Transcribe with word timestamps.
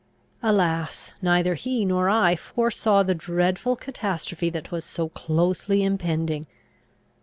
Alas, 0.41 1.13
neither 1.21 1.53
he 1.53 1.85
nor 1.85 2.09
I 2.09 2.35
foresaw 2.35 3.03
the 3.03 3.13
dreadful 3.13 3.75
catastrophe 3.75 4.49
that 4.49 4.71
was 4.71 4.83
so 4.83 5.09
closely 5.09 5.83
impending! 5.83 6.47